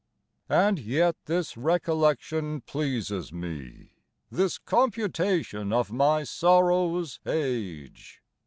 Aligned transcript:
And 0.49 0.79
yet 0.79 1.15
this 1.25 1.55
recollection 1.55 2.61
pleases 2.61 3.31
me, 3.31 3.91
This 4.31 4.57
computation 4.57 5.71
of 5.71 5.91
my 5.91 6.23
sorrow's 6.23 7.19
age. 7.27 8.23